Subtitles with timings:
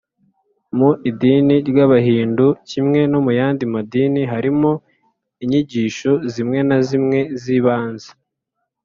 [0.77, 4.71] mu idini ry’abahindu, kimwe no mu yandi madini, harimo
[5.43, 8.09] inyigisho zimwe na zimwe z’ibanze